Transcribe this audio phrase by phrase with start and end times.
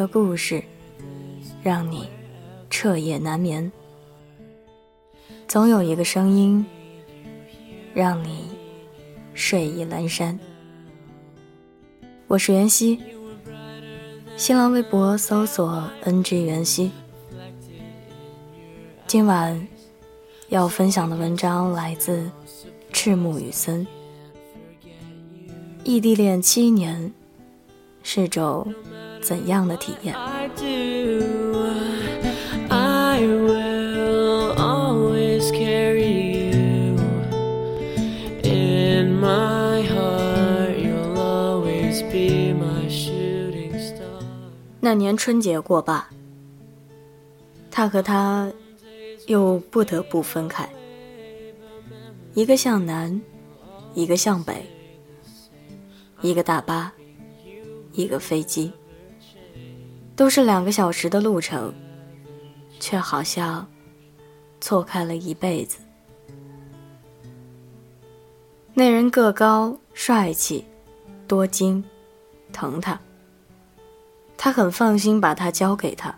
[0.00, 0.64] 总有一个故事，
[1.62, 2.08] 让你
[2.70, 3.70] 彻夜难眠；
[5.46, 6.64] 总有一个声音，
[7.92, 8.48] 让你
[9.34, 10.40] 睡意阑珊。
[12.28, 12.98] 我是袁熙，
[14.38, 16.90] 新浪微博搜索 “ng 袁熙”。
[19.06, 19.68] 今晚
[20.48, 22.30] 要分享的文章来自
[22.90, 23.86] 赤木雨森。
[25.84, 27.12] 异地恋七年
[28.02, 28.74] 是种
[29.22, 30.14] 怎样的体验？
[44.82, 46.08] 那年春节过罢，
[47.70, 48.50] 他和他
[49.26, 50.68] 又不得不分开，
[52.34, 53.20] 一个向南，
[53.94, 54.66] 一个向北。
[56.22, 56.92] 一个大巴，
[57.92, 58.72] 一个飞机，
[60.14, 61.72] 都是两个小时的路程，
[62.78, 63.66] 却好像
[64.60, 65.78] 错开了一辈子。
[68.72, 70.64] 那人个高帅气，
[71.26, 71.84] 多金，
[72.52, 72.98] 疼他，
[74.36, 76.16] 他很放心把他交给他，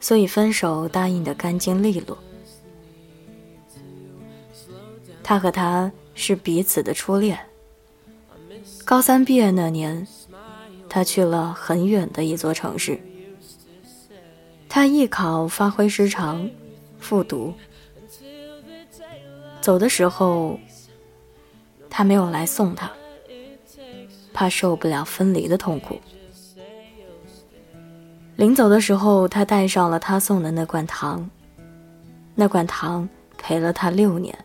[0.00, 2.18] 所以分手答应的干净利落。
[5.22, 7.38] 他和他是彼此的初恋。
[8.84, 10.06] 高三毕业那年，
[10.88, 13.00] 他去了很远的一座城市。
[14.68, 16.48] 他艺考发挥失常，
[16.98, 17.54] 复读。
[19.60, 20.58] 走的时候，
[21.88, 22.90] 他没有来送他，
[24.32, 26.00] 怕受不了分离的痛苦。
[28.36, 31.30] 临走的时候，他带上了他送的那罐糖，
[32.34, 34.36] 那罐糖陪了他六年。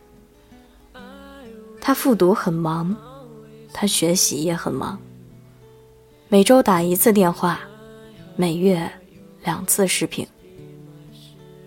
[1.80, 2.96] 他复读很忙。
[3.80, 4.98] 他学习也很忙，
[6.28, 7.60] 每周打一次电话，
[8.34, 8.90] 每月
[9.44, 10.26] 两次视频。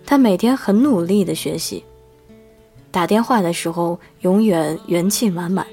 [0.06, 1.86] 他每天很努力的学习，
[2.92, 5.66] 打电话的时候永远元气满满，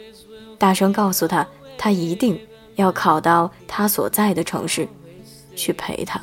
[0.59, 1.45] 大声告诉他，
[1.77, 2.39] 他一定
[2.77, 4.87] 要考到他所在的城市，
[5.57, 6.23] 去陪他。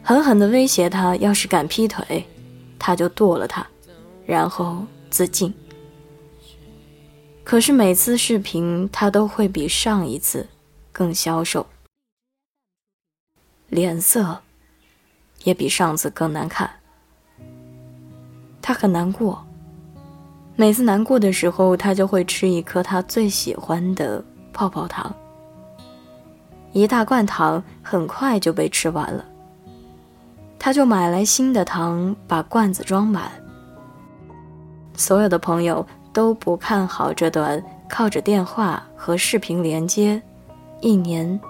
[0.00, 2.24] 狠狠的威胁他，要是敢劈腿，
[2.78, 3.66] 他就剁了他，
[4.24, 5.52] 然后自尽。
[7.44, 10.48] 可是每次视频，他都会比上一次
[10.90, 11.66] 更消瘦，
[13.68, 14.40] 脸色
[15.44, 16.70] 也比上次更难看。
[18.62, 19.44] 他很难过，
[20.56, 25.14] 每次难过的时候，他就会吃一颗他最喜欢的泡泡糖。
[26.72, 29.24] 一大罐糖很快就被吃完了，
[30.58, 33.30] 他就买来新的糖，把罐子装满。
[34.94, 35.84] 所有的朋友。
[36.12, 40.20] 都不看好这段靠着电话和视频连接，
[40.80, 41.40] 一年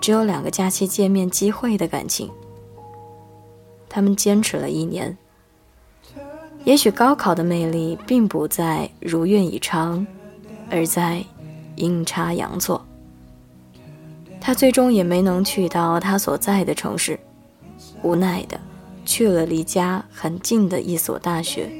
[0.00, 2.30] 只有两个假期见面机会的感情。
[3.88, 5.16] 他们坚持了一年。
[6.64, 10.06] 也许高考的魅力并不在如愿以偿，
[10.70, 11.24] 而在
[11.76, 12.84] 阴差阳错。
[14.40, 17.18] 他最终也没能去到他所在的城市，
[18.02, 18.60] 无奈的
[19.04, 21.70] 去了离家很近的一所大学，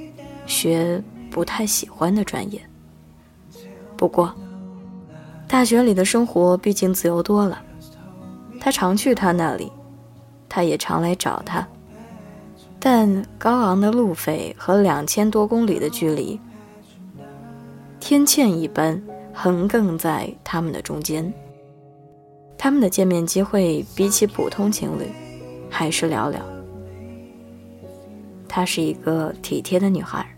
[0.47, 1.03] 学。
[1.39, 2.61] 不太喜欢的专业。
[3.97, 4.35] 不过，
[5.47, 7.63] 大学里的生活毕竟自由多了。
[8.59, 9.71] 他常去他那里，
[10.49, 11.65] 他也常来找他。
[12.81, 16.41] 但高昂的路费和两千多公里的距离，
[18.01, 19.01] 天堑一般
[19.33, 21.33] 横亘在他们的中间。
[22.59, 25.09] 他们的见面机会比起普通情侣，
[25.71, 26.41] 还是寥寥。
[28.49, 30.35] 她是一个体贴的女孩。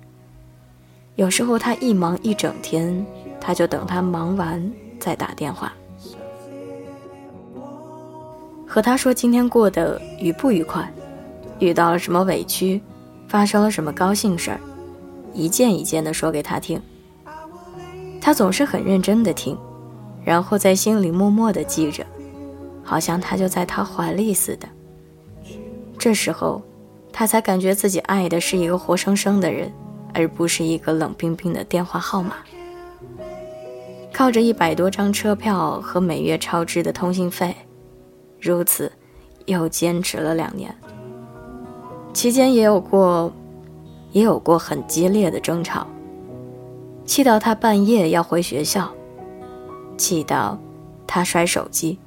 [1.21, 3.05] 有时候他一忙一整天，
[3.39, 5.71] 他就等他忙完再打电话，
[8.67, 10.91] 和他说今天过得愉不愉快，
[11.59, 12.81] 遇到了什么委屈，
[13.29, 14.59] 发生了什么高兴事儿，
[15.35, 16.81] 一件一件的说给他听。
[18.19, 19.55] 他总是很认真的听，
[20.25, 22.03] 然后在心里默默的记着，
[22.83, 24.67] 好像他就在他怀里似的。
[25.99, 26.63] 这时候，
[27.13, 29.71] 他才感觉自己爱的是一个活生生的人。
[30.15, 32.37] 而不是一个冷冰冰的电话号码。
[34.13, 37.55] 靠着一百多张车票和每月超支的通信费，
[38.41, 38.91] 如此
[39.47, 40.75] 又坚持了两年。
[42.13, 43.33] 期间也有过，
[44.11, 45.87] 也有过很激烈的争吵，
[47.05, 48.91] 气到他半夜要回学校，
[49.97, 50.59] 气到
[51.07, 51.99] 他摔手机。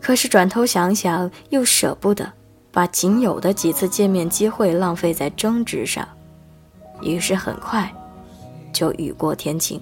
[0.00, 2.30] 可是转头想想，又舍不得
[2.70, 6.06] 把仅有的几次见面机会浪费在争执上。
[7.02, 7.92] 于是很快，
[8.72, 9.80] 就雨过天晴。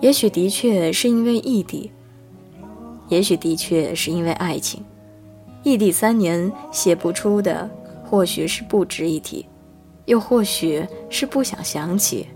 [0.00, 1.90] 也许的确是因为异地，
[3.08, 4.84] 也许的确是因为爱情，
[5.62, 7.70] 异地三年写不出的，
[8.04, 9.46] 或许是不值一提，
[10.06, 12.26] 又或许是不想想起。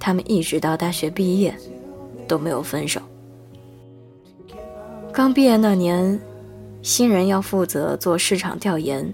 [0.00, 1.54] 他们一直到大学毕业
[2.26, 3.00] 都没有分手。
[5.12, 6.18] 刚毕业那年，
[6.80, 9.12] 新人要负责做市场调研，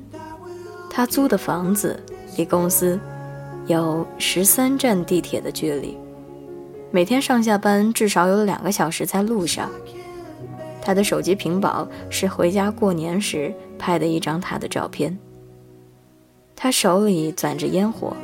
[0.89, 2.01] 他租的房子
[2.37, 2.99] 离公司
[3.67, 5.97] 有十三站地铁的距离，
[6.91, 9.71] 每天上下班至少有两个小时在路上。
[10.83, 15.17] 他的手机屏保是回家过年时拍的一张他的照片。
[16.55, 18.15] 他手里攥着烟火，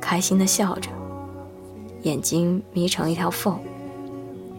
[0.00, 0.90] 开心地笑着。
[2.02, 3.58] 眼睛眯成一条缝，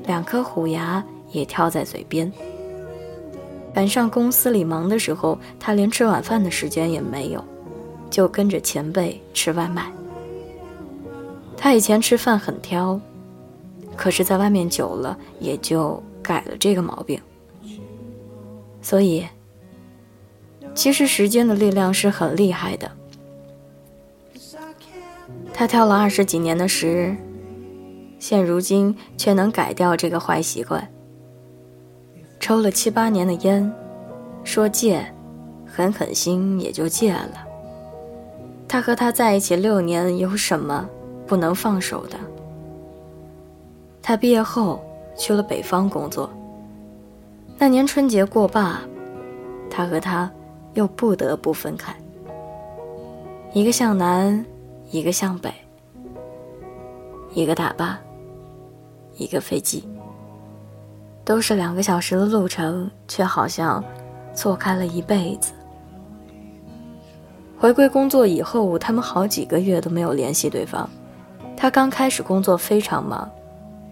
[0.06, 2.32] 两颗虎牙也挑在嘴边。
[3.72, 7.44] 赶上公司里忙的时候，他连吃晚饭的时间也没有，
[8.10, 9.92] 就跟着前辈吃外卖。
[11.58, 13.00] 他以前吃饭很挑，
[13.96, 17.20] 可是在外面久了，也就改了这个毛病。
[18.82, 19.26] 所以，
[20.74, 22.92] 其实时间的力量是很厉害的。
[25.54, 27.16] 他挑了二十几年的食。
[28.18, 30.92] 现如今却能改掉这个坏习惯。
[32.40, 33.72] 抽了七八年的烟，
[34.44, 35.06] 说戒，
[35.66, 37.45] 狠狠心也就戒了。
[38.68, 40.88] 他和他在一起六年，有什么
[41.26, 42.18] 不能放手的？
[44.02, 44.84] 他毕业后
[45.18, 46.30] 去了北方工作。
[47.58, 48.82] 那年春节过罢，
[49.70, 50.32] 他和他
[50.74, 51.96] 又不得不分开。
[53.54, 54.46] 一个向南，
[54.92, 55.54] 一个向北，
[57.34, 58.00] 一个大巴。
[59.18, 59.88] 一个飞机，
[61.24, 63.82] 都是两个小时的路程，却好像
[64.34, 65.54] 错开了一辈子。
[67.66, 70.88] 回归工作以后，他们好几个月都没有联系对方。
[71.58, 73.28] 他刚开始工作非常忙，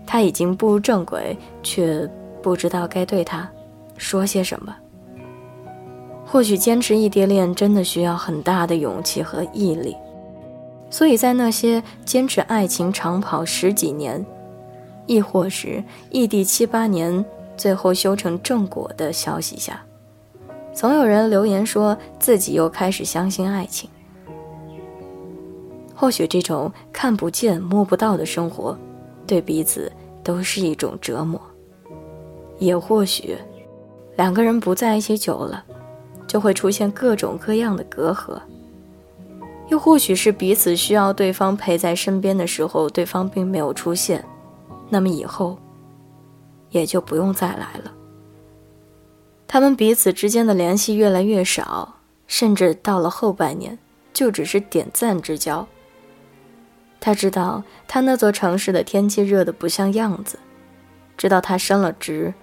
[0.06, 2.08] 他已经步入正轨，却
[2.40, 3.50] 不知道该对他
[3.98, 4.76] 说些什么。
[6.24, 9.98] 或许坚持异地恋真的需要很大的勇气和毅力，
[10.92, 14.24] 所以在那些坚持爱情长跑十几年。
[15.08, 17.26] 亦或是异地七八年，
[17.58, 19.84] 最后修成正果的消息下，
[20.74, 23.90] 总有人留言说自己又开始相信爱情。
[25.96, 28.78] 或许这种看不见摸不到的生活，
[29.26, 29.90] 对彼此
[30.24, 31.40] 都是一种折磨；
[32.58, 33.38] 也或许，
[34.18, 35.64] 两个人不在一起久了，
[36.28, 38.38] 就会出现各种各样的隔阂；
[39.70, 44.26] 又或许是彼此需要对方陪在身边的时候，对方并没有出现。
[44.90, 45.58] 那么以后，
[46.72, 47.94] 也就不用再来了。
[49.54, 53.78] 他们彼此之间的联系越来越少，甚至到了后半年，
[54.12, 55.68] 就只是点赞之交。
[57.00, 60.40] 他知道他那座城市的天气热得不像样子，
[61.16, 62.34] 知道他升了职，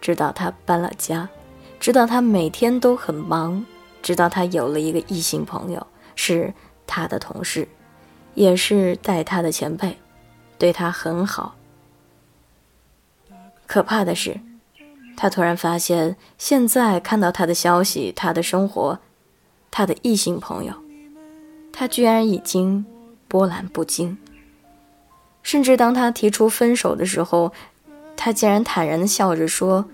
[0.00, 1.28] 知道他搬了家，
[1.78, 3.64] 知道他每天都很忙，
[4.02, 5.86] 知道他有了一个异性朋友，
[6.16, 6.52] 是
[6.84, 7.68] 他的同事，
[8.34, 9.96] 也是带他的前辈，
[10.58, 11.54] 对他很好。
[13.68, 14.40] 可怕的是，
[15.16, 18.98] 他突然发现，现在看到他的消息、他的生活、
[19.70, 20.74] 他的异性朋友，
[21.72, 22.84] 他居然已经
[23.26, 24.18] 波澜不惊。
[25.42, 27.52] 甚至当他提出分手的时候，
[28.16, 29.86] 他竟然坦然的笑着说：“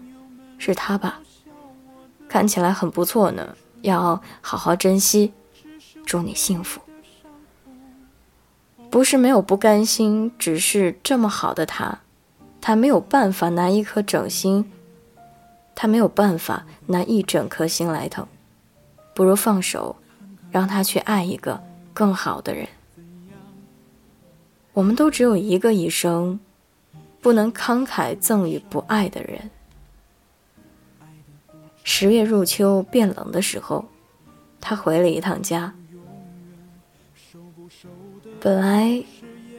[0.59, 1.21] 是他吧？
[2.29, 5.33] 看起来很不错呢，要好好珍惜，
[6.05, 6.81] 祝你幸福。”
[8.91, 12.01] 不是没有不甘心，只是这么好的他。
[12.61, 14.71] 他没有办法拿一颗整心，
[15.75, 18.27] 他没有办法拿一整颗心来疼，
[19.15, 19.97] 不如放手，
[20.51, 21.63] 让他去爱一个
[21.93, 22.69] 更好的人。
[24.73, 26.41] 我们都只有一个一生，
[27.21, 29.51] 不能慷慨赠予不爱的人。
[31.85, 33.85] 十月入秋变冷的时候，
[34.61, 35.75] 他回了一趟家。
[38.41, 39.05] 本来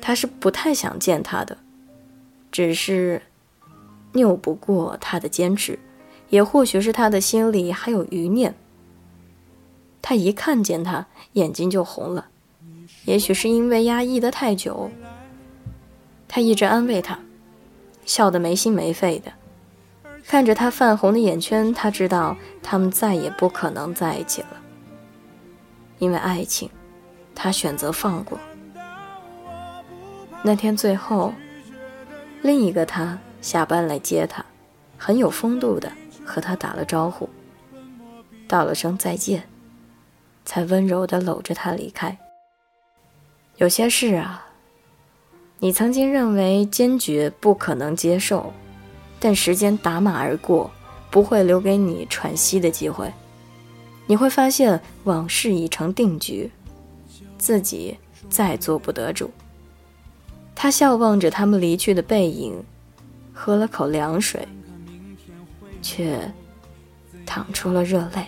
[0.01, 1.57] 他是不太想见他的。
[2.51, 3.19] 只是
[4.11, 5.79] 拗不过他的坚持，
[6.33, 8.55] 也或许是他的心里还有余念。
[10.01, 12.25] 他一看见他，眼睛就红了，
[13.05, 14.89] 也许是因为压抑的太久。
[16.27, 17.19] 他一直安慰他，
[18.03, 19.31] 笑得没心没肺的，
[20.25, 24.59] 看着他泛红的眼圈，他知道他们再也不可能在一起了。
[25.99, 26.67] 因为爱情，
[27.35, 28.39] 他选择放过。
[30.41, 31.31] 那天最后。
[32.41, 34.43] 另一个他下班来接他，
[34.97, 35.89] 很有风度的
[36.25, 37.29] 和他打了招呼，
[38.47, 39.43] 道了声再见，
[40.45, 42.17] 才温柔的搂着他离开。
[43.57, 44.45] 有些事啊，
[45.59, 48.51] 你曾经认为坚决不可能接受，
[49.19, 50.71] 但时间打马而过，
[51.11, 53.11] 不会留给你喘息的机会。
[54.05, 56.51] 你会发现往事已成定局，
[57.37, 57.97] 自己
[58.29, 59.29] 再做不得主。
[60.55, 62.61] 他笑望着他们离去的背影，
[63.33, 64.47] 喝了口凉水，
[65.83, 66.19] 却
[67.23, 68.25] 淌出了热泪。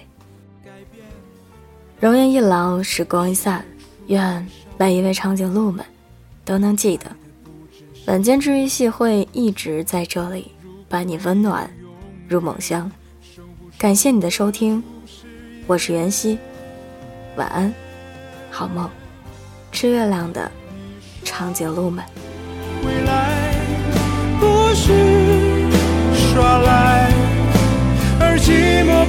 [1.99, 3.65] 容颜一老，时光一散，
[4.07, 4.45] 愿
[4.77, 5.83] 每一位长颈鹿们
[6.43, 7.05] 都能记得，
[8.05, 10.51] 晚间治愈系会一直在这里，
[10.87, 11.67] 把你温暖
[12.27, 12.91] 入梦乡。
[13.77, 14.83] 感谢你的收听，
[15.65, 16.37] 我是袁熙，
[17.37, 17.73] 晚安，
[18.51, 18.89] 好梦，
[19.71, 20.51] 吃月亮的
[21.23, 22.03] 长颈鹿们。
[22.85, 23.55] 未来
[24.39, 24.91] 不是
[26.13, 26.84] 耍赖，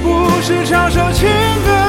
[0.07, 1.27] 不是唱首情
[1.65, 1.86] 歌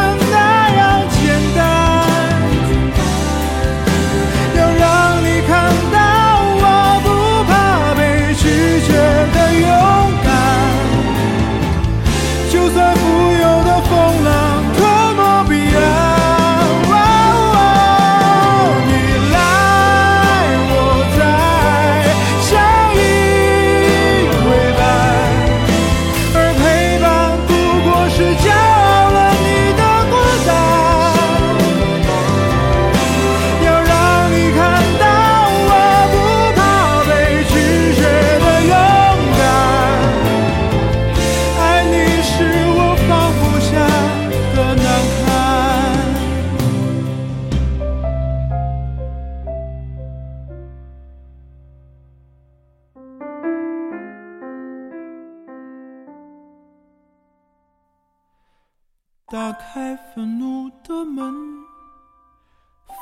[59.30, 61.34] 打开愤怒的门，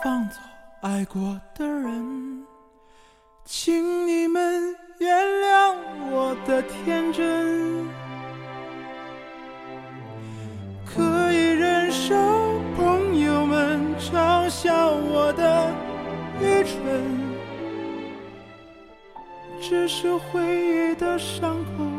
[0.03, 0.41] 放走
[0.83, 2.45] 爱过的人，
[3.45, 5.77] 请你们原谅
[6.11, 7.87] 我的天真，
[10.85, 12.17] 可以忍受
[12.77, 15.73] 朋友们嘲笑我的
[16.41, 17.05] 愚蠢，
[19.61, 21.96] 只是回忆的伤口。